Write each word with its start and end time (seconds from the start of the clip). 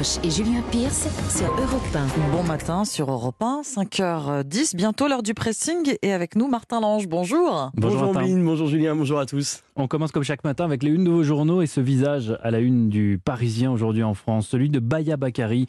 Roche 0.00 0.16
et 0.24 0.30
Julien 0.30 0.62
Pierce 0.70 1.08
sur 1.28 1.52
Europe 1.52 1.82
1. 1.94 2.32
Bon 2.34 2.42
matin 2.42 2.86
sur 2.86 3.10
Europe 3.10 3.42
1, 3.42 3.60
5h10, 3.60 4.74
bientôt 4.74 5.08
l'heure 5.08 5.22
du 5.22 5.34
pressing 5.34 5.94
et 6.00 6.12
avec 6.14 6.36
nous 6.36 6.48
Martin 6.48 6.80
Lange, 6.80 7.06
bonjour. 7.06 7.70
Bonjour, 7.74 7.98
Bonjour 8.00 8.14
Martin. 8.14 8.42
bonjour 8.42 8.66
Julien, 8.66 8.96
bonjour 8.96 9.18
à 9.18 9.26
tous. 9.26 9.62
On 9.76 9.88
commence 9.88 10.10
comme 10.10 10.22
chaque 10.22 10.42
matin 10.42 10.64
avec 10.64 10.82
les 10.82 10.90
unes 10.90 11.04
de 11.04 11.10
vos 11.10 11.22
journaux 11.22 11.60
et 11.60 11.66
ce 11.66 11.82
visage 11.82 12.34
à 12.42 12.50
la 12.50 12.60
une 12.60 12.88
du 12.88 13.20
Parisien 13.22 13.70
aujourd'hui 13.70 14.02
en 14.02 14.14
France, 14.14 14.48
celui 14.48 14.70
de 14.70 14.78
Baya 14.78 15.18
Bakari, 15.18 15.66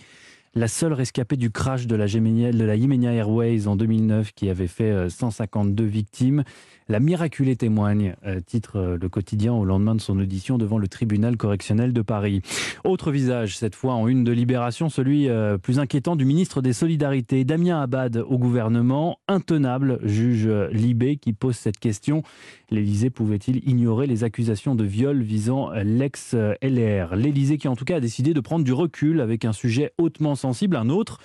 la 0.54 0.68
seule 0.68 0.94
rescapée 0.94 1.38
du 1.38 1.50
crash 1.50 1.88
de 1.88 1.96
la, 1.96 2.08
Yemenia 2.08 3.14
Airways 3.14 3.68
en 3.68 3.76
2009 3.76 4.34
qui 4.34 4.50
avait 4.50 4.68
fait 4.68 4.92
euh, 4.92 5.10
152 5.10 5.84
victimes. 5.84 6.44
La 6.90 7.00
miraculée 7.00 7.56
témoigne, 7.56 8.16
euh, 8.26 8.42
titre 8.46 8.78
euh, 8.78 8.98
le 9.00 9.08
quotidien 9.08 9.54
au 9.54 9.64
lendemain 9.64 9.96
de 9.96 10.02
son 10.02 10.20
audition 10.20 10.58
devant 10.58 10.78
le 10.78 10.90
tribunal 10.90 11.38
correctionnel 11.38 11.94
de 11.94 12.02
Paris. 12.02 12.42
Autre 12.84 13.12
visage, 13.12 13.58
cette 13.58 13.76
fois 13.76 13.94
en 13.94 14.08
une 14.08 14.24
de 14.24 14.32
Libération, 14.32 14.90
celui 14.90 15.30
euh, 15.30 15.60
plus 15.60 15.78
inquiétant 15.78 16.16
du 16.16 16.26
ministre 16.26 16.64
des 16.64 16.74
Solidarités, 16.74 17.46
Damien 17.46 17.80
Abad 17.80 18.18
au 18.18 18.40
gouvernement, 18.40 19.20
intenable, 19.28 20.00
juge 20.04 20.48
euh, 20.48 20.68
Libé 20.72 21.18
qui 21.18 21.34
pose 21.34 21.56
cette 21.56 21.78
question. 21.78 22.24
L'Élysée 22.72 23.12
pouvait-il 23.12 23.68
ignorer 23.70 24.08
les 24.08 24.24
accusations 24.24 24.74
de 24.74 24.84
viol 24.84 25.22
visant 25.22 25.72
euh, 25.72 25.84
l'ex-LR 25.84 27.16
L'Élysée 27.16 27.60
qui 27.60 27.68
en 27.68 27.76
tout 27.76 27.86
cas 27.86 27.98
a 27.98 28.00
décidé 28.00 28.34
de 28.34 28.40
prendre 28.40 28.66
du 28.66 28.74
recul 28.74 29.22
avec 29.22 29.46
un 29.46 29.54
sujet 29.54 29.92
hautement 30.00 30.34
sensible, 30.42 30.76
un 30.76 30.90
autre. 30.90 31.20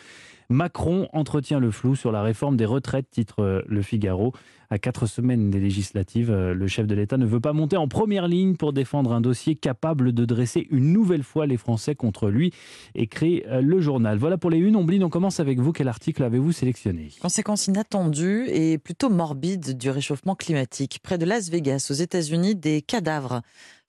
Macron 0.49 1.09
entretient 1.13 1.59
le 1.59 1.71
flou 1.71 1.97
sur 1.97 2.13
la 2.13 2.23
réforme 2.23 2.57
des 2.57 2.67
retraites, 2.67 3.11
titre 3.11 3.43
euh, 3.43 3.63
Le 3.67 3.83
Figaro. 3.83 4.33
À 4.69 4.79
quatre 4.79 5.07
semaines 5.07 5.51
des 5.51 5.61
législatives, 5.61 6.31
euh, 6.31 6.53
le 6.53 6.67
chef 6.67 6.87
de 6.87 6.95
l'État 6.95 7.17
ne 7.17 7.27
veut 7.27 7.41
pas 7.41 7.53
monter 7.53 7.77
en 7.77 7.87
première 7.89 8.27
ligne 8.27 8.57
pour 8.57 8.73
défendre 8.73 9.13
un 9.13 9.21
dossier 9.21 9.55
capable 9.55 10.13
de 10.13 10.25
dresser 10.25 10.67
une 10.71 10.93
nouvelle 10.93 11.23
fois 11.23 11.47
les 11.47 11.57
Français 11.57 11.95
contre 11.95 12.31
lui, 12.31 12.53
écrit 12.95 13.43
euh, 13.47 13.61
le 13.61 13.81
journal. 13.81 14.19
Voilà 14.19 14.39
pour 14.39 14.51
les 14.51 14.59
unes. 14.59 14.77
Ombline, 14.77 15.05
on 15.05 15.09
commence 15.09 15.41
avec 15.41 15.59
vous. 15.59 15.73
Quel 15.73 15.89
article 15.89 16.23
avez-vous 16.23 16.53
sélectionné? 16.53 17.11
Conséquence 17.21 17.67
inattendue 17.67 18.47
et 18.49 18.79
plutôt 18.79 19.09
morbide 19.09 19.77
du 19.77 19.91
réchauffement 19.91 20.35
climatique. 20.35 21.01
Près 21.03 21.19
de 21.19 21.25
Las 21.25 21.49
Vegas, 21.49 21.89
aux 21.91 21.95
États-Unis, 21.95 22.55
des 22.55 22.83
cadavres 22.83 23.43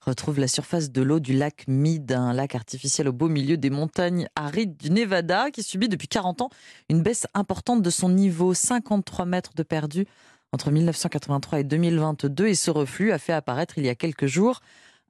retrouvent 0.08 0.40
la 0.40 0.48
surface 0.48 0.90
de 0.90 1.02
l'eau 1.02 1.20
du 1.20 1.34
lac 1.34 1.64
Mead, 1.68 2.12
un 2.12 2.32
lac 2.32 2.54
artificiel 2.54 3.08
au 3.08 3.12
beau 3.12 3.28
milieu 3.28 3.58
des 3.58 3.68
montagnes 3.68 4.26
arides 4.36 4.76
du 4.78 4.90
Nevada 4.90 5.50
qui 5.50 5.62
subit 5.62 5.88
depuis 5.88 6.08
40 6.08 6.40
ans 6.40 6.50
une 6.88 7.02
baisse 7.02 7.26
importante 7.34 7.82
de 7.82 7.90
son 7.90 8.08
niveau, 8.08 8.54
53 8.54 9.26
mètres 9.26 9.52
de 9.54 9.62
perdu 9.62 10.06
entre 10.52 10.70
1983 10.70 11.60
et 11.60 11.64
2022 11.64 12.46
et 12.46 12.54
ce 12.54 12.70
reflux 12.70 13.12
a 13.12 13.18
fait 13.18 13.34
apparaître 13.34 13.76
il 13.76 13.84
y 13.84 13.90
a 13.90 13.94
quelques 13.94 14.26
jours 14.26 14.60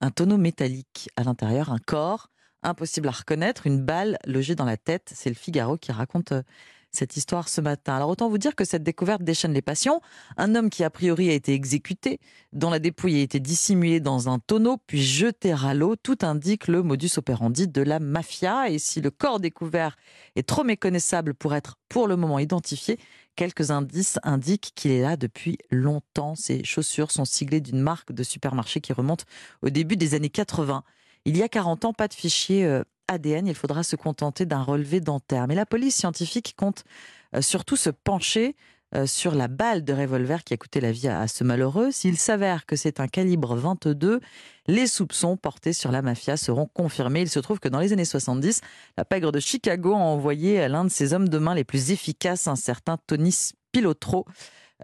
un 0.01 0.11
tonneau 0.11 0.37
métallique 0.37 1.09
à 1.17 1.23
l'intérieur, 1.23 1.71
un 1.71 1.79
corps 1.79 2.29
impossible 2.65 3.07
à 3.07 3.13
reconnaître, 3.13 3.69
une 3.69 3.81
balle 3.81 4.19
logée 4.27 4.57
dans 4.57 4.65
la 4.65 4.77
tête. 4.77 5.13
C'est 5.15 5.31
le 5.31 5.37
Figaro 5.37 5.77
qui 5.77 5.93
raconte 5.93 6.33
euh, 6.33 6.43
cette 6.91 7.17
histoire 7.17 7.49
ce 7.49 7.61
matin. 7.61 7.97
Alors 7.97 8.09
autant 8.09 8.29
vous 8.29 8.39
dire 8.39 8.55
que 8.55 8.65
cette 8.65 8.83
découverte 8.83 9.23
déchaîne 9.23 9.53
les 9.53 9.63
passions. 9.63 10.01
Un 10.37 10.55
homme 10.55 10.71
qui 10.71 10.85
a 10.85 10.91
priori 10.91 11.31
a 11.31 11.35
été 11.35 11.53
exécuté, 11.53 12.21
dont 12.53 12.71
la 12.71 12.79
dépouille 12.79 13.17
a 13.17 13.23
été 13.23 13.41
dissimulée 13.41 14.01
dans 14.01 14.29
un 14.29 14.39
tonneau 14.39 14.79
puis 14.87 15.03
jetée 15.03 15.53
à 15.53 15.75
l'eau, 15.75 15.97
tout 15.97 16.19
indique 16.23 16.69
le 16.69 16.83
modus 16.83 17.11
operandi 17.17 17.69
de 17.69 17.83
la 17.83 18.01
mafia. 18.01 18.71
Et 18.71 18.79
si 18.79 19.01
le 19.01 19.11
corps 19.11 19.41
découvert 19.41 19.97
est 20.37 20.47
trop 20.47 20.65
méconnaissable 20.65 21.35
pour 21.35 21.55
être 21.55 21.77
pour 21.89 22.09
le 22.09 22.17
moment 22.17 22.39
identifié, 22.39 22.99
quelques 23.37 23.71
indices 23.71 24.19
indiquent 24.23 24.73
qu'il 24.75 24.91
est 24.91 25.03
là 25.03 25.17
depuis 25.17 25.59
longtemps. 25.71 26.35
Ses 26.35 26.65
chaussures 26.65 27.11
sont 27.11 27.25
siglées 27.25 27.61
d'une 27.61 27.81
marque 27.81 28.13
de 28.13 28.23
supermarché 28.23 28.81
qui 28.81 28.93
remonte 28.93 29.25
au 29.63 29.71
début 29.71 29.97
des 29.97 30.15
années 30.15 30.31
80. 30.31 30.83
Il 31.25 31.37
y 31.37 31.43
a 31.43 31.49
40 31.49 31.85
ans, 31.85 31.93
pas 31.93 32.09
de 32.09 32.15
fichier 32.15 32.65
euh, 32.65 32.83
ADN, 33.09 33.47
il 33.47 33.55
faudra 33.55 33.83
se 33.83 33.97
contenter 33.97 34.47
d'un 34.47 34.63
relevé 34.63 35.01
dentaire. 35.01 35.49
Mais 35.49 35.55
la 35.55 35.67
police 35.67 35.97
scientifique 35.97 36.55
compte 36.57 36.85
euh, 37.35 37.43
surtout 37.43 37.77
se 37.77 37.91
pencher 37.91 38.55
euh, 38.95 39.07
sur 39.07 39.35
la 39.35 39.49
balle 39.49 39.85
de 39.85 39.93
revolver 39.93 40.45
qui 40.45 40.55
a 40.55 40.57
coûté 40.57 40.81
la 40.81 40.93
vie 40.93 41.09
à, 41.09 41.29
ce 41.29 41.45
malheureux. 41.45 41.91
S'il 41.91 42.17
s'avère 42.17 42.65
que 42.65 42.75
c'est 42.77 43.01
un 43.01 43.07
calibre 43.07 43.55
22, 43.55 44.21
les 44.67 44.87
soupçons 44.87 45.37
portés 45.37 45.75
sur 45.75 45.93
la 45.93 46.01
mafia 46.01 46.37
seront 46.37 46.67
confirmés. 46.67 47.21
Il 47.23 47.29
se 47.29 47.41
trouve 47.41 47.61
que 47.61 47.69
dans 47.69 47.81
les 47.81 47.93
années 47.93 48.07
70, 48.07 48.63
la 48.97 49.05
pègre 49.05 49.31
de 49.31 49.41
Chicago 49.41 49.93
a 49.93 49.99
envoyé 49.99 50.67
l'un 50.69 50.85
de 50.85 50.91
ses 50.91 51.13
hommes 51.13 51.29
de 51.29 51.39
main 51.39 51.55
les 51.55 51.65
plus 51.65 51.91
efficaces, 51.91 52.47
un 52.47 52.57
certain 52.57 52.97
Tony 53.07 53.33
Spilotro. 53.33 54.25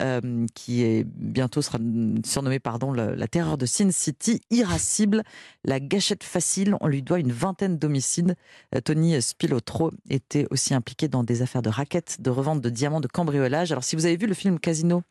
Euh, 0.00 0.46
qui 0.54 0.82
est 0.82 1.04
bientôt 1.04 1.62
sera 1.62 1.78
surnommé 2.24 2.58
pardon 2.58 2.92
la 2.92 3.28
terreur 3.28 3.56
de 3.58 3.66
Sin 3.66 3.90
City, 3.90 4.40
irascible, 4.50 5.22
la 5.64 5.80
gâchette 5.80 6.24
facile. 6.24 6.76
On 6.80 6.88
lui 6.88 7.02
doit 7.02 7.20
une 7.20 7.32
vingtaine 7.32 7.78
d'homicides. 7.78 8.34
Euh, 8.74 8.80
Tony 8.80 9.20
Spilotro 9.22 9.92
était 10.10 10.46
aussi 10.50 10.74
impliqué 10.74 11.08
dans 11.08 11.24
des 11.24 11.42
affaires 11.42 11.62
de 11.62 11.70
raquettes, 11.70 12.20
de 12.20 12.30
revente 12.30 12.60
de 12.60 12.70
diamants, 12.70 13.00
de 13.00 13.08
cambriolage. 13.08 13.72
Alors 13.72 13.84
si 13.84 13.96
vous 13.96 14.06
avez 14.06 14.16
vu 14.16 14.26
le 14.26 14.34
film 14.34 14.58
Casino 14.58 15.02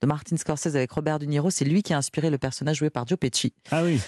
de 0.00 0.06
Martin 0.06 0.36
Scorsese 0.36 0.74
avec 0.74 0.90
Robert 0.90 1.18
De 1.18 1.26
Niro, 1.26 1.50
c'est 1.50 1.64
lui 1.64 1.82
qui 1.82 1.92
a 1.92 1.98
inspiré 1.98 2.30
le 2.30 2.38
personnage 2.38 2.78
joué 2.78 2.90
par 2.90 3.06
Joe 3.06 3.18
Pesci. 3.18 3.52
Ah 3.70 3.84
oui, 3.84 4.00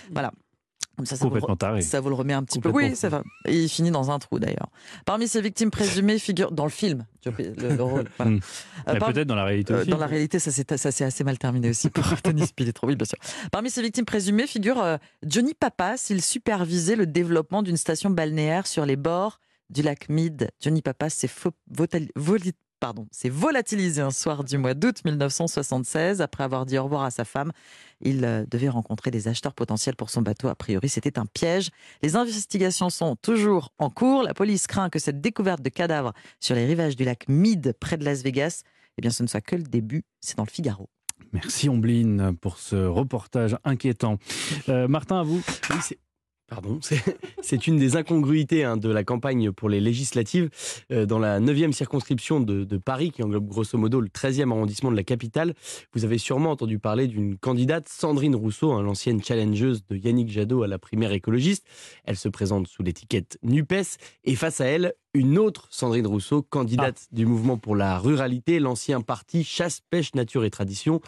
Comme 0.97 1.07
ça, 1.07 1.17
ça 1.17 1.25
vous, 1.25 1.31
complètement 1.31 1.57
taré. 1.57 1.83
ça 1.83 2.01
vous 2.01 2.09
le 2.09 2.15
remet 2.15 2.35
un 2.35 2.45
petit 2.45 2.61
peu. 2.61 2.71
Oui, 2.71 2.95
ça 2.95 3.09
va. 3.09 3.23
Et 3.47 3.65
il 3.65 3.69
finit 3.69 3.91
dans 3.91 4.11
un 4.13 4.19
trou 4.21 4.39
d'ailleurs. 4.39 4.69
Parmi 5.05 5.27
ces 5.27 5.41
victimes 5.41 5.71
présumées 5.71 6.19
figure 6.21 6.53
dans 6.53 6.65
le 6.65 6.71
film 6.71 7.05
Joe 7.25 7.35
Pe- 7.35 7.53
le, 7.61 7.77
le 7.77 7.83
rôle. 7.83 8.05
voilà. 8.17 8.31
Mm. 8.33 8.41
Euh, 8.89 8.99
par- 8.99 9.13
Peut-être 9.13 9.27
dans 9.27 9.35
la 9.35 9.45
réalité 9.45 9.73
euh, 9.73 9.81
aussi. 9.81 9.91
dans 9.91 9.99
la 9.99 10.07
réalité, 10.07 10.39
ça 10.39 10.51
s'est 10.53 11.05
assez 11.05 11.25
mal 11.25 11.39
terminé 11.39 11.71
aussi 11.71 11.91
pour 11.91 12.05
Tony 12.23 12.47
Spilotro, 12.47 12.87
oui, 12.87 12.97
bien 12.97 13.07
sûr. 13.07 13.19
Parmi 13.51 13.71
ces 13.71 13.83
victimes 13.83 14.05
présumées 14.05 14.47
figure 14.47 14.81
euh, 14.83 14.97
Johnny 15.27 15.55
Papas. 15.55 16.07
Il 16.11 16.23
supervisait 16.23 16.97
le 16.97 17.07
développement 17.07 17.63
d'une 17.63 17.77
station 17.77 18.11
balnéaire 18.11 18.67
sur 18.67 18.87
les 18.87 18.97
bords 18.97 19.41
du 19.71 19.83
lac 19.83 20.09
Mead. 20.09 20.51
Johnny 20.61 20.83
Papas 20.83 21.11
s'est 21.11 21.27
fo- 21.27 21.51
votal- 21.73 22.11
pardon, 22.85 23.09
s'est 23.11 23.31
volatilisé 23.31 24.03
un 24.03 24.11
soir 24.11 24.45
du 24.45 24.59
mois 24.59 24.75
d'août 24.75 25.07
1976 25.07 26.21
après 26.21 26.45
avoir 26.45 26.67
dit 26.67 26.77
au 26.77 26.85
revoir 26.85 27.05
à 27.05 27.11
sa 27.11 27.25
femme. 27.25 27.51
Il 28.03 28.27
euh, 28.27 28.45
devait 28.51 28.69
rencontrer 28.69 29.11
des 29.11 29.27
acheteurs 29.27 29.55
potentiels 29.55 29.97
pour 29.97 30.11
son 30.11 30.21
bateau. 30.21 30.49
A 30.49 30.55
priori, 30.55 30.91
c'était 30.91 31.19
un 31.19 31.25
piège. 31.25 31.71
Les 32.03 32.15
investigations 32.15 32.91
sont 32.91 33.17
toujours 33.17 33.73
en 33.79 33.89
cours. 33.89 34.23
La 34.23 34.35
police 34.35 34.67
craint 34.67 34.91
que 34.91 34.99
cette 34.99 35.23
découverte 35.23 35.63
de 35.63 35.71
cadavres 35.71 36.13
sur 36.41 36.55
les 36.55 36.67
rivages 36.67 36.95
du 36.95 37.05
lac 37.05 37.25
Mead, 37.27 37.73
près 37.81 37.97
de 37.97 38.05
Las 38.05 38.23
Vegas, 38.23 38.65
eh 38.99 39.01
bien, 39.01 39.11
ce 39.11 39.23
ne 39.23 39.29
soit 39.29 39.41
que 39.41 39.57
le 39.57 39.63
début. 39.63 40.05
C'est 40.21 40.37
dans 40.37 40.45
le 40.45 40.51
Figaro. 40.51 40.91
Merci 41.33 41.71
Ombline 41.71 42.37
pour 42.37 42.59
ce 42.59 42.77
reportage 42.77 43.57
inquiétant. 43.65 44.19
Euh, 44.69 44.89
Martin, 44.89 45.21
à 45.21 45.23
vous. 45.23 45.43
Pardon, 46.47 46.79
c'est- 47.43 47.67
une 47.67 47.79
des 47.79 47.97
incongruités 47.97 48.65
hein, 48.65 48.77
de 48.77 48.91
la 48.91 49.03
campagne 49.03 49.51
pour 49.51 49.71
les 49.71 49.81
législatives. 49.81 50.51
Euh, 50.93 51.07
dans 51.07 51.19
la 51.19 51.41
9e 51.41 51.73
circonscription 51.73 52.39
de, 52.41 52.65
de 52.65 52.77
Paris, 52.77 53.11
qui 53.13 53.23
englobe 53.23 53.47
grosso 53.49 53.79
modo 53.79 54.01
le 54.01 54.09
13e 54.09 54.51
arrondissement 54.51 54.91
de 54.91 54.97
la 54.97 55.05
capitale, 55.05 55.55
vous 55.95 56.05
avez 56.05 56.19
sûrement 56.19 56.51
entendu 56.51 56.79
parler 56.79 57.07
d'une 57.07 57.39
candidate, 57.39 57.89
Sandrine 57.89 58.37
Rousseau, 58.37 58.73
hein, 58.73 58.83
l'ancienne 58.83 59.23
challengeuse 59.25 59.87
de 59.87 59.97
Yannick 59.97 60.31
Jadot 60.31 60.63
à 60.63 60.69
la 60.69 60.79
primaire 60.79 61.13
écologiste. 61.13 61.65
Elle 62.05 62.17
se 62.17 62.29
présente 62.29 62.67
sous 62.69 62.83
l'étiquette 62.83 63.39
NUPES 63.43 63.97
et 64.25 64.37
face 64.37 64.61
à 64.61 64.67
elle, 64.67 64.93
une 65.15 65.39
autre 65.39 65.69
Sandrine 65.71 66.07
Rousseau, 66.07 66.43
candidate 66.43 67.07
du 67.13 67.25
mouvement 67.25 67.57
pour 67.57 67.77
la 67.77 67.99
ruralité, 67.99 68.59
l'ancien 68.59 69.01
parti 69.01 69.45
Chasse, 69.45 69.81
Pêche, 69.89 70.15
Nature 70.15 70.45
et 70.45 70.51
Tradition. 70.51 71.01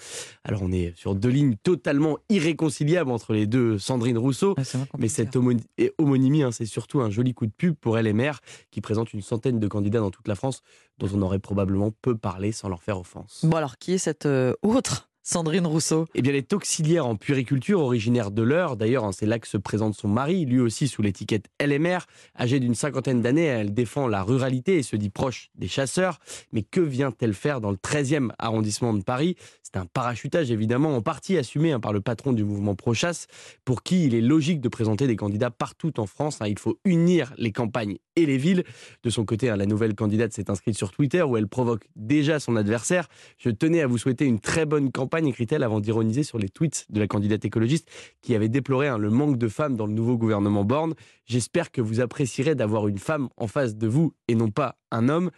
Alors 0.45 0.63
on 0.63 0.73
est 0.73 0.97
sur 0.97 1.15
deux 1.15 1.29
lignes 1.29 1.57
totalement 1.63 2.19
irréconciliables 2.29 3.11
entre 3.11 3.33
les 3.33 3.47
deux 3.47 3.79
Sandrine 3.79 4.17
Rousseau. 4.17 4.55
Mais 4.99 5.09
cette 5.09 5.37
homonymie, 5.37 6.43
hein, 6.43 6.53
c'est 6.53 6.67
surtout 6.67 7.01
un 7.01 7.11
joli 7.11 7.35
coup 7.35 7.47
de 7.47 7.53
pub 7.53 7.75
pour 7.75 7.99
LMR, 7.99 8.35
qui 8.71 8.81
présente 8.81 9.13
une 9.13 9.23
centaine 9.23 9.59
de 9.59 9.69
candidats 9.69 10.01
dans 10.01 10.11
toute 10.11 10.29
la 10.29 10.37
France, 10.37 10.63
dont 10.99 11.09
on 11.13 11.21
aurait 11.23 11.41
probablement 11.41 11.93
peu 12.03 12.17
parlé 12.17 12.53
sans 12.53 12.69
leur 12.69 12.83
faire 12.83 12.99
offense. 12.99 13.41
Bon, 13.45 13.57
alors, 13.57 13.77
qui 13.79 13.93
est 13.93 13.99
cette 13.99 14.27
euh, 14.27 14.55
autre 14.63 15.09
Sandrine 15.29 15.67
Rousseau 15.67 16.07
Eh 16.15 16.23
bien, 16.23 16.31
elle 16.31 16.39
est 16.39 16.53
auxiliaire 16.53 17.05
en 17.05 17.17
puériculture, 17.17 17.81
originaire 17.81 18.31
de 18.31 18.43
l'Eure. 18.45 18.77
D'ailleurs, 18.77 19.03
hein, 19.03 19.11
c'est 19.11 19.27
là 19.27 19.41
que 19.41 19.49
se 19.49 19.57
présente 19.57 19.97
son 19.97 20.07
mari, 20.07 20.45
lui 20.45 20.61
aussi 20.61 20.87
sous 20.87 21.03
l'étiquette 21.03 21.47
LMR. 21.61 22.07
Âgée 22.39 22.61
d'une 22.61 22.77
cinquantaine 22.77 23.23
d'années, 23.23 23.43
elle 23.47 23.75
défend 23.75 24.07
la 24.07 24.23
ruralité 24.23 24.79
et 24.79 24.85
se 24.85 24.95
dit 24.95 25.11
proche 25.11 25.51
des 25.57 25.67
chasseurs. 25.67 26.21
Mais 26.53 26.63
que 26.63 26.81
vient-elle 26.81 27.35
faire 27.35 27.61
dans 27.61 27.73
le 27.73 27.77
13e 27.77 28.31
arrondissement 28.39 28.95
de 28.95 29.03
Paris? 29.03 29.35
C'est 29.65 29.77
un 29.79 29.87
parachutage, 29.87 30.53
évidemment, 30.53 30.95
en 30.95 31.03
partie 31.03 31.37
assumé 31.37 31.73
hein, 31.73 31.81
par 31.81 31.93
le 31.93 32.01
patron 32.01 32.33
du 32.33 32.45
mouvement 32.45 32.77
Pro-Chasse, 32.77 33.27
pour 33.65 33.83
qui 33.83 34.05
il 34.05 34.15
est 34.15 34.21
logique 34.21 34.61
de 34.61 34.69
présenter 34.69 35.09
des 35.09 35.17
candidats 35.17 35.51
partout 35.51 35.99
en 35.99 36.07
France. 36.07 36.39
hein. 36.41 36.47
Il 36.47 36.57
faut 36.57 36.79
unir 36.85 37.35
les 37.37 37.51
campagnes 37.51 37.97
et 38.15 38.27
les 38.27 38.39
villes. 38.39 38.63
De 39.03 39.11
son 39.11 39.25
côté, 39.25 39.49
la 39.49 39.67
nouvelle 39.67 39.97
candidate 39.97 40.33
s'est 40.33 40.53
inscrite 40.53 40.77
sur 40.77 40.93
Twitter, 40.93 41.23
où 41.23 41.37
elle 41.37 41.49
provoque 41.49 41.83
déjà 41.97 42.39
son 42.39 42.55
adversaire. 42.55 43.09
Je 43.39 43.51
tenais 43.51 43.83
à 43.83 43.89
vous 43.89 43.99
souhaiter 43.99 44.25
une 44.25 44.39
très 44.39 44.67
bonne 44.67 44.93
campagne, 44.93 45.16
écrit-elle 45.25 45.63
avant 45.63 45.81
d'ironiser 45.81 46.23
sur 46.23 46.39
les 46.39 46.49
tweets 46.49 46.87
de 46.91 47.01
la 47.01 47.07
candidate 47.07 47.45
écologiste 47.45 47.89
qui 48.21 48.35
avait 48.35 48.49
déploré 48.49 48.89
hein, 48.89 48.99
le 48.99 49.11
manque 49.11 49.39
de 49.39 49.49
femmes 49.49 49.77
dans 49.77 49.87
le 49.87 49.93
nouveau 49.93 50.19
gouvernement 50.19 50.65
Borne. 50.65 50.95
J'espère 51.25 51.71
que 51.71 51.81
vous 51.81 52.01
apprécierez 52.01 52.55
d'avoir 52.55 52.89
une 52.89 52.99
femme 52.99 53.29
en 53.37 53.47
face 53.47 53.77
de 53.77 53.87
vous 53.87 54.13
et 54.29 54.35
non 54.35 54.51
pas 54.51 54.77
un 54.91 55.09
homme. 55.09 55.31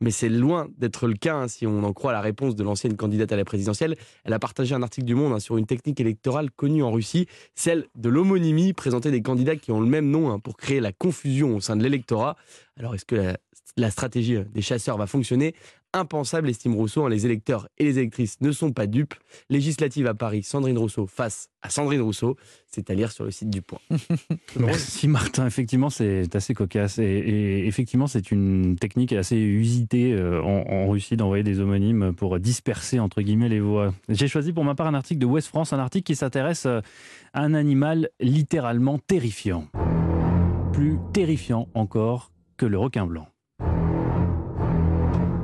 Mais 0.00 0.10
c'est 0.10 0.28
loin 0.28 0.68
d'être 0.78 1.06
le 1.06 1.14
cas 1.14 1.36
hein, 1.36 1.48
si 1.48 1.66
on 1.66 1.84
en 1.84 1.92
croit 1.92 2.12
la 2.12 2.20
réponse 2.20 2.56
de 2.56 2.64
l'ancienne 2.64 2.96
candidate 2.96 3.32
à 3.32 3.36
la 3.36 3.44
présidentielle. 3.44 3.96
Elle 4.24 4.32
a 4.32 4.38
partagé 4.38 4.74
un 4.74 4.82
article 4.82 5.06
du 5.06 5.14
Monde 5.14 5.34
hein, 5.34 5.40
sur 5.40 5.56
une 5.56 5.66
technique 5.66 6.00
électorale 6.00 6.50
connue 6.50 6.82
en 6.82 6.90
Russie, 6.90 7.26
celle 7.54 7.86
de 7.94 8.08
l'homonymie, 8.08 8.72
présenter 8.72 9.10
des 9.10 9.22
candidats 9.22 9.56
qui 9.56 9.72
ont 9.72 9.80
le 9.80 9.86
même 9.86 10.10
nom 10.10 10.38
pour 10.40 10.56
créer 10.56 10.80
la 10.80 10.92
confusion 10.92 11.56
au 11.56 11.60
sein 11.60 11.76
de 11.76 11.82
l'électorat. 11.82 12.36
Alors 12.78 12.94
est-ce 12.94 13.04
que 13.04 13.16
la, 13.16 13.36
la 13.76 13.90
stratégie 13.90 14.38
des 14.52 14.62
chasseurs 14.62 14.96
va 14.96 15.06
fonctionner 15.06 15.54
impensable, 15.96 16.48
estime 16.48 16.74
Rousseau. 16.74 17.04
Hein, 17.04 17.08
les 17.08 17.26
électeurs 17.26 17.68
et 17.78 17.84
les 17.84 17.98
électrices 17.98 18.40
ne 18.40 18.52
sont 18.52 18.72
pas 18.72 18.86
dupes. 18.86 19.14
Législative 19.50 20.06
à 20.06 20.14
Paris, 20.14 20.42
Sandrine 20.42 20.78
Rousseau 20.78 21.06
face 21.06 21.48
à 21.62 21.70
Sandrine 21.70 22.00
Rousseau. 22.00 22.36
C'est 22.66 22.90
à 22.90 22.94
lire 22.94 23.10
sur 23.10 23.24
le 23.24 23.30
site 23.30 23.50
du 23.50 23.62
Point. 23.62 23.80
Merci 24.60 25.08
Martin. 25.08 25.46
Effectivement, 25.46 25.90
c'est 25.90 26.34
assez 26.34 26.54
cocasse. 26.54 26.98
Et, 26.98 27.66
effectivement, 27.66 28.06
c'est 28.06 28.30
une 28.30 28.76
technique 28.76 29.12
assez 29.12 29.36
usitée 29.36 30.12
euh, 30.12 30.42
en, 30.42 30.88
Russie 30.88 31.16
d'envoyer 31.16 31.42
des 31.42 31.60
homonymes 31.60 32.12
pour 32.14 32.38
disperser, 32.38 33.00
entre 33.00 33.22
guillemets, 33.22 33.48
les 33.48 33.60
voix. 33.60 33.92
J'ai 34.08 34.28
choisi 34.28 34.52
pour 34.52 34.64
ma 34.64 34.74
part 34.74 34.86
un 34.86 34.94
article 34.94 35.20
de 35.20 35.26
West 35.26 35.48
France, 35.48 35.72
un 35.72 35.78
article 35.78 36.04
qui 36.04 36.16
s'intéresse 36.16 36.66
euh, 36.66 36.80
à 37.32 37.42
un 37.42 37.54
animal 37.54 38.10
littéralement 38.20 38.98
terrifiant. 38.98 39.66
Plus 40.72 40.98
terrifiant 41.12 41.68
encore 41.74 42.30
que 42.56 42.66
le 42.66 42.78
requin 42.78 43.06
blanc. 43.06 43.26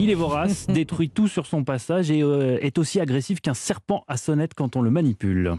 Il 0.03 0.11
est 0.11 0.15
vorace, 0.15 0.67
détruit 0.69 1.11
tout 1.11 1.29
sur 1.29 1.47
son 1.47 1.63
passage 1.63 2.11
et 2.11 2.25
euh, 2.25 2.59
est 2.61 2.77
aussi 2.79 2.99
agressif 2.99 3.41
qu'un 3.41 3.55
serpent 3.55 4.03
à 4.09 4.17
sonnette 4.17 4.53
quand 4.53 4.75
on 4.75 4.83
le 4.83 4.91
manipule. 4.91 5.55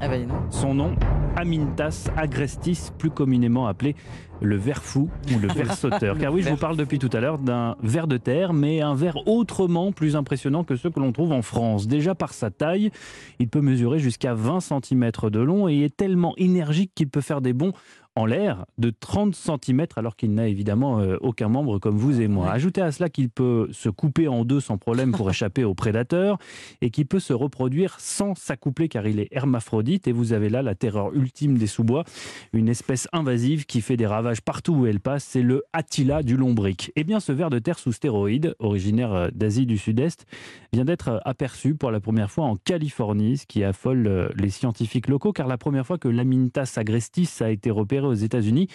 Ah 0.00 0.08
bah, 0.08 0.16
son 0.48 0.72
nom, 0.72 0.96
Amintas 1.36 2.10
agrestis, 2.16 2.90
plus 2.98 3.10
communément 3.10 3.66
appelé 3.66 3.94
le 4.40 4.56
ver 4.56 4.82
fou 4.82 5.08
ou 5.34 5.38
le 5.38 5.48
ver 5.48 5.72
sauteur. 5.74 6.18
Car 6.20 6.32
oui, 6.32 6.42
je 6.42 6.50
vous 6.50 6.56
parle 6.56 6.76
depuis 6.76 6.98
tout 6.98 7.10
à 7.12 7.20
l'heure 7.20 7.38
d'un 7.38 7.76
ver 7.82 8.06
de 8.06 8.16
terre, 8.16 8.52
mais 8.52 8.80
un 8.80 8.94
ver 8.94 9.16
autrement 9.26 9.92
plus 9.92 10.16
impressionnant 10.16 10.64
que 10.64 10.76
ceux 10.76 10.90
que 10.90 11.00
l'on 11.00 11.12
trouve 11.12 11.32
en 11.32 11.42
France. 11.42 11.86
Déjà 11.86 12.14
par 12.14 12.32
sa 12.32 12.50
taille, 12.50 12.90
il 13.38 13.48
peut 13.48 13.60
mesurer 13.60 13.98
jusqu'à 13.98 14.34
20 14.34 14.60
cm 14.60 15.10
de 15.30 15.40
long 15.40 15.68
et 15.68 15.82
est 15.82 15.96
tellement 15.96 16.34
énergique 16.36 16.92
qu'il 16.94 17.08
peut 17.08 17.20
faire 17.20 17.40
des 17.40 17.52
bonds 17.52 17.72
en 18.16 18.26
l'air 18.26 18.64
de 18.78 18.90
30 18.90 19.34
cm 19.34 19.86
alors 19.96 20.14
qu'il 20.14 20.34
n'a 20.34 20.46
évidemment 20.46 21.00
euh, 21.00 21.16
aucun 21.20 21.48
membre 21.48 21.78
comme 21.78 21.96
vous 21.96 22.20
et 22.20 22.28
moi. 22.28 22.50
Ajoutez 22.50 22.80
à 22.80 22.92
cela 22.92 23.08
qu'il 23.08 23.28
peut 23.28 23.68
se 23.72 23.88
couper 23.88 24.28
en 24.28 24.44
deux 24.44 24.60
sans 24.60 24.78
problème 24.78 25.10
pour 25.12 25.28
échapper 25.30 25.64
aux 25.64 25.74
prédateurs 25.74 26.38
et 26.80 26.90
qu'il 26.90 27.06
peut 27.06 27.18
se 27.18 27.32
reproduire 27.32 27.98
sans 27.98 28.36
s'accoupler 28.36 28.88
car 28.88 29.06
il 29.08 29.18
est 29.18 29.28
hermaphrodite 29.32 30.06
et 30.06 30.12
vous 30.12 30.32
avez 30.32 30.48
là 30.48 30.62
la 30.62 30.76
terreur 30.76 31.12
ultime 31.12 31.23
des 31.58 31.66
sous-bois, 31.66 32.04
une 32.52 32.68
espèce 32.68 33.08
invasive 33.12 33.66
qui 33.66 33.80
fait 33.80 33.96
des 33.96 34.06
ravages 34.06 34.40
partout 34.40 34.72
où 34.72 34.86
elle 34.86 35.00
passe, 35.00 35.24
c'est 35.24 35.42
le 35.42 35.62
Attila 35.72 36.22
du 36.22 36.36
lombric. 36.36 36.92
Eh 36.96 37.04
bien 37.04 37.20
ce 37.20 37.32
ver 37.32 37.50
de 37.50 37.58
terre 37.58 37.78
sous 37.78 37.92
stéroïdes, 37.92 38.54
originaire 38.58 39.12
euh, 39.12 39.28
d'Asie 39.34 39.66
du 39.66 39.78
Sud-Est, 39.78 40.26
vient 40.72 40.84
d'être 40.84 41.08
euh, 41.08 41.18
aperçu 41.24 41.74
pour 41.74 41.90
la 41.90 42.00
première 42.00 42.30
fois 42.30 42.44
en 42.44 42.56
Californie, 42.56 43.38
ce 43.38 43.46
qui 43.46 43.64
affole 43.64 44.32
les 44.36 44.50
scientifiques 44.50 45.08
locaux 45.08 45.32
car 45.32 45.46
la 45.46 45.58
première 45.58 45.86
fois 45.86 45.98
que 45.98 46.08
l'Amintas 46.08 46.74
agrestis 46.76 47.40
a 47.40 47.50
été 47.50 47.70
repéré 47.70 48.06
aux 48.06 48.14
États-Unis. 48.14 48.68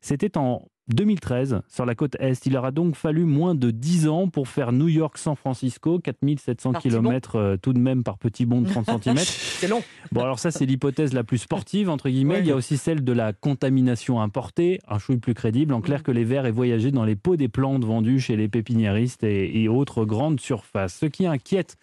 C'était 0.00 0.36
en 0.36 0.62
2013 0.88 1.62
sur 1.68 1.86
la 1.86 1.94
côte 1.94 2.16
Est. 2.20 2.46
Il 2.46 2.52
leur 2.52 2.64
a 2.64 2.70
donc 2.70 2.96
fallu 2.96 3.24
moins 3.24 3.54
de 3.54 3.70
10 3.70 4.08
ans 4.08 4.28
pour 4.28 4.48
faire 4.48 4.72
New 4.72 4.88
York-San 4.88 5.36
Francisco, 5.36 5.98
4700 5.98 6.74
km 6.74 7.36
euh, 7.36 7.56
tout 7.56 7.72
de 7.72 7.78
même 7.78 8.02
par 8.02 8.18
petit 8.18 8.44
bond 8.46 8.60
de 8.60 8.68
30 8.68 9.02
cm. 9.04 9.16
c'est 9.18 9.68
long. 9.68 9.82
Bon, 10.12 10.22
alors 10.22 10.38
ça, 10.38 10.50
c'est 10.50 10.66
l'hypothèse 10.66 11.12
la 11.12 11.24
plus 11.24 11.38
sportive, 11.38 11.88
entre 11.88 12.08
guillemets. 12.08 12.40
Il 12.40 12.46
y 12.46 12.50
a 12.50 12.56
aussi 12.56 12.76
celle 12.76 13.02
de 13.02 13.12
la 13.12 13.32
contamination 13.32 14.20
importée, 14.20 14.80
un 14.88 14.98
chouille 14.98 15.18
plus 15.18 15.34
crédible. 15.34 15.72
En 15.72 15.80
clair, 15.80 16.02
que 16.02 16.10
les 16.10 16.24
vers 16.24 16.46
aient 16.46 16.50
voyagé 16.50 16.90
dans 16.90 17.04
les 17.04 17.16
pots 17.16 17.36
des 17.36 17.48
plantes 17.48 17.84
vendues 17.84 18.20
chez 18.20 18.36
les 18.36 18.48
pépiniéristes 18.48 19.24
et, 19.24 19.62
et 19.62 19.68
autres 19.68 20.04
grandes 20.04 20.40
surfaces. 20.40 20.94
Ce 21.00 21.06
qui 21.06 21.26
inquiète 21.26 21.76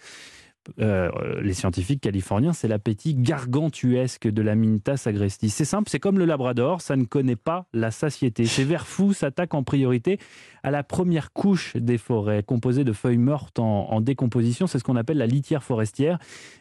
euh, 0.79 1.09
les 1.41 1.53
scientifiques 1.53 2.01
californiens, 2.01 2.53
c'est 2.53 2.67
l'appétit 2.67 3.15
gargantuesque 3.15 4.27
de 4.27 4.41
la 4.41 4.55
Mintas 4.55 5.03
agrestis. 5.05 5.49
C'est 5.49 5.65
simple, 5.65 5.89
c'est 5.89 5.99
comme 5.99 6.19
le 6.19 6.25
Labrador, 6.25 6.81
ça 6.81 6.95
ne 6.95 7.05
connaît 7.05 7.35
pas 7.35 7.65
la 7.73 7.89
satiété. 7.89 8.45
Ces 8.45 8.63
vers 8.63 8.85
fous 8.85 9.13
s'attaquent 9.13 9.55
en 9.55 9.63
priorité 9.63 10.19
à 10.63 10.69
la 10.69 10.83
première 10.83 11.33
couche 11.33 11.75
des 11.75 11.97
forêts, 11.97 12.43
composée 12.43 12.83
de 12.83 12.93
feuilles 12.93 13.17
mortes 13.17 13.57
en, 13.59 14.01
décomposition. 14.01 14.67
C'est 14.67 14.79
ce 14.79 14.83
qu'on 14.83 14.95
appelle 14.95 15.17
la 15.17 15.25
litière 15.25 15.63
forestière. 15.63 16.19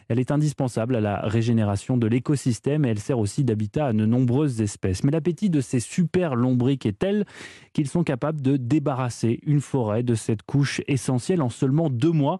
Elle 0.08 0.18
est 0.18 0.30
indispensable 0.30 0.96
à 0.96 1.00
la 1.00 1.20
régénération 1.20 1.96
de 1.96 2.06
l'écosystème 2.06 2.84
et 2.84 2.88
elle 2.88 2.98
sert 2.98 3.18
aussi 3.18 3.44
d'habitat 3.44 3.86
à 3.86 3.92
de 3.92 4.06
nombreuses 4.06 4.60
espèces. 4.60 5.04
Mais 5.04 5.12
l'appétit 5.12 5.50
de 5.50 5.60
ces 5.60 5.80
super 5.80 6.34
lombriques 6.34 6.86
est 6.86 6.98
tel 6.98 7.26
qu'ils 7.72 7.88
sont 7.88 8.02
capables 8.02 8.40
de 8.40 8.56
débarrasser 8.56 9.40
une 9.44 9.60
forêt 9.60 10.02
de 10.02 10.14
cette 10.14 10.42
couche 10.42 10.80
essentielle 10.88 11.42
en 11.42 11.50
seulement 11.50 11.90
deux 11.90 12.12
mois 12.12 12.38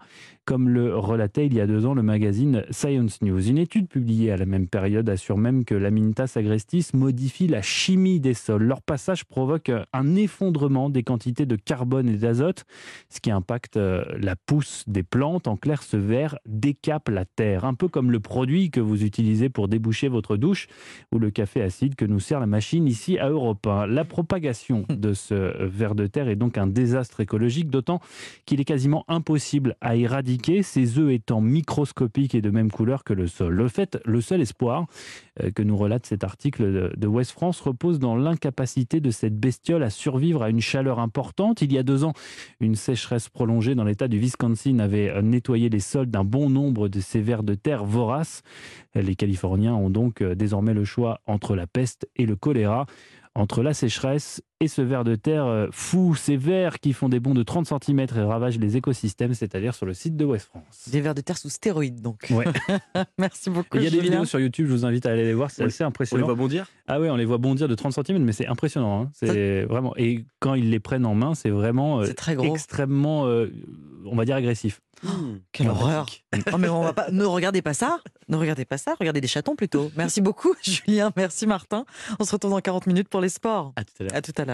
comme 0.51 0.69
le 0.69 0.99
relatait 0.99 1.47
il 1.47 1.55
y 1.55 1.61
a 1.61 1.67
deux 1.69 1.87
ans 1.87 1.95
le 1.95 2.03
magazine 2.03 2.65
Science 2.73 3.23
News. 3.23 3.49
Une 3.49 3.57
étude 3.57 3.87
publiée 3.87 4.33
à 4.33 4.37
la 4.37 4.47
même 4.47 4.67
période 4.67 5.09
assure 5.09 5.39
même 5.39 5.65
que 5.65 5.77
l'Amintas 5.77 6.33
agrestis 6.35 6.89
modifie 6.93 7.47
la 7.47 7.63
chimie 7.63 8.19
des 8.19 8.35
sols. 8.35 8.65
Leur 8.65 8.83
passage 8.83 9.25
provoque 9.25 9.71
un 9.93 10.17
effondrement 10.17 10.91
des 10.91 11.05
quantités 11.05 11.47
de 11.47 11.55
carbone 11.55 12.09
et 12.09 12.17
d'azote, 12.17 12.65
ce 13.11 13.21
qui 13.21 13.31
impacte 13.31 13.77
euh, 13.77 14.03
la 14.19 14.35
pousse 14.35 14.83
des 14.89 15.05
plantes. 15.05 15.47
En 15.47 15.57
clair, 15.57 15.85
ce 15.85 15.97
verre 15.97 16.37
décape 16.47 17.11
la 17.11 17.27
terre, 17.27 17.65
un 17.65 17.75
peu 17.75 17.87
comme 17.87 18.11
le 18.11 18.19
produit 18.19 18.73
que 18.73 18.81
vous 18.81 19.05
utilisez 19.05 19.51
pour 19.51 19.69
déboucher 19.69 20.09
votre 20.09 20.37
douche 20.37 20.67
ou 21.13 21.21
le 21.21 21.31
café 21.31 21.63
acide 21.63 21.95
que 21.95 22.05
nous 22.05 22.19
sert 22.19 22.41
la 22.41 22.49
machine 22.49 22.89
ici 22.89 23.21
à 23.21 23.29
Europe 23.29 23.65
1. 23.69 23.87
La 23.87 24.05
propagation 24.05 24.85
de 24.89 25.13
ce 25.13 25.65
ver 25.65 25.95
de 25.95 26.09
terre 26.09 26.27
est 26.27 26.35
donc 26.35 26.59
un 26.59 26.67
désastre 26.67 27.21
écologique, 27.21 27.71
d'autant 27.71 28.01
qu'il 28.47 28.61
est 28.61 28.65
quasiment 28.65 29.05
impossible 29.07 29.77
à 29.81 29.95
éradiquer 29.95 30.40
ces 30.63 30.99
œufs 30.99 31.13
étant 31.13 31.41
microscopiques 31.41 32.35
et 32.35 32.41
de 32.41 32.51
même 32.51 32.71
couleur 32.71 33.05
que 33.05 33.13
le 33.13 33.27
sol. 33.27 33.55
Le 33.55 33.69
fait, 33.69 33.99
le 34.05 34.21
seul 34.21 34.41
espoir 34.41 34.87
euh, 35.43 35.51
que 35.51 35.63
nous 35.63 35.77
relate 35.77 36.07
cet 36.07 36.25
article 36.25 36.93
de 36.97 37.07
West 37.07 37.33
France 37.33 37.61
repose 37.61 37.99
dans 37.99 38.17
l'incapacité 38.17 39.01
de 39.01 39.11
cette 39.11 39.39
bestiole 39.39 39.83
à 39.83 39.91
survivre 39.91 40.43
à 40.43 40.51
une 40.51 40.61
chaleur 40.61 40.99
importante. 40.99 41.63
Il 41.63 41.73
y 41.73 41.79
a 41.79 41.83
deux 41.83 42.05
ans, 42.05 42.13
une 42.61 42.75
sécheresse 42.75 43.29
prolongée 43.29 43.75
dans 43.75 43.85
l'état 43.85 44.09
du 44.09 44.19
Wisconsin 44.19 44.79
avait 44.79 45.11
euh, 45.11 45.23
nettoyé 45.23 45.69
les 45.69 45.81
sols 45.81 46.07
d'un 46.07 46.25
bon 46.25 46.51
nombre 46.51 46.89
de 46.89 47.01
ces 47.01 47.21
vers 47.21 47.43
de 47.43 47.55
terre 47.55 47.85
voraces. 47.85 48.43
Les 48.95 49.15
Californiens 49.15 49.75
ont 49.75 49.91
donc 49.91 50.23
euh, 50.23 50.35
désormais 50.35 50.75
le 50.75 50.85
choix 50.85 51.21
entre 51.27 51.55
la 51.55 51.67
peste 51.67 52.09
et 52.17 52.27
le 52.27 52.37
choléra 52.37 52.87
entre 53.35 53.63
la 53.63 53.75
sécheresse 53.75 54.43
et 54.59 54.69
ce 54.69 54.83
ver 54.83 55.05
de 55.05 55.15
terre 55.15 55.47
euh, 55.47 55.69
fou, 55.71 56.15
ces 56.15 56.37
vers 56.37 56.81
qui 56.81 56.93
font 56.93 57.09
des 57.09 57.21
bonds 57.21 57.33
de 57.33 57.43
30 57.43 57.67
cm 57.67 58.01
et 58.01 58.21
ravagent 58.23 58.59
les 58.59 58.77
écosystèmes, 58.77 59.35
c'est-à-dire 59.35 59.75
sur 59.75 59.87
le 59.87 59.95
site 59.95 60.17
de 60.17 60.25
West 60.25 60.47
France. 60.47 60.89
Des 60.91 61.01
vers 61.01 61.15
de 61.15 61.21
terre 61.21 61.39
sous 61.39 61.49
stéroïdes, 61.49 62.03
donc. 62.03 62.27
Ouais. 62.31 62.45
Merci 63.19 63.49
beaucoup. 63.49 63.79
Il 63.79 63.85
y 63.85 63.87
a 63.87 63.91
des 63.91 64.01
vidéos 64.01 64.25
sur 64.25 64.41
YouTube, 64.41 64.67
je 64.67 64.73
vous 64.73 64.85
invite 64.85 65.07
à 65.07 65.13
aller 65.13 65.25
les 65.25 65.35
voir, 65.35 65.51
c'est 65.51 65.65
assez 65.65 65.85
impressionnant. 65.85 66.25
On 66.25 66.29
les 66.29 66.35
voit 66.35 66.43
bondir? 66.43 66.67
Ah 66.89 67.01
oui, 67.01 67.09
on 67.09 67.17
les 67.17 67.25
voit 67.25 67.39
bondir 67.39 67.69
de 67.69 67.75
30 67.75 68.05
cm, 68.05 68.23
mais 68.23 68.33
c'est 68.33 68.49
impressionnant. 68.49 69.03
Hein. 69.03 69.11
C'est 69.15 69.63
vraiment. 69.63 69.95
Et 69.97 70.25
quand 70.41 70.55
ils 70.55 70.71
les 70.71 70.81
prennent 70.81 71.07
en 71.07 71.15
main, 71.15 71.35
c'est 71.35 71.51
vraiment 71.51 72.01
euh, 72.01 72.13
très 72.13 72.37
extrêmement, 72.45 73.27
euh, 73.27 73.47
on 74.05 74.17
va 74.17 74.25
dire, 74.25 74.37
agressif. 74.37 74.83
Oh, 75.07 75.09
quelle 75.53 75.69
horreur 75.69 76.07
oh, 76.53 76.59
mais 76.59 76.69
on 76.69 76.83
va 76.83 76.93
pas... 76.93 77.11
Ne 77.11 77.25
regardez 77.25 77.63
pas 77.63 77.75
ça 77.75 78.01
Ne 78.29 78.37
regardez 78.37 78.65
pas 78.65 78.79
ça, 78.79 78.95
regardez 78.99 79.21
des 79.21 79.29
chatons 79.29 79.57
plutôt. 79.57 79.91
Merci 79.97 80.21
beaucoup 80.21 80.55
Julien, 80.63 81.11
merci 81.17 81.47
Martin. 81.47 81.85
On 82.19 82.25
se 82.25 82.33
retrouve 82.33 82.51
dans 82.51 82.61
40 82.61 82.87
minutes 82.87 83.09
pour 83.09 83.21
les 83.21 83.29
sports. 83.29 83.73
À 83.77 83.85
tout 83.85 83.93
à 84.01 84.05
l'heure. 84.05 84.49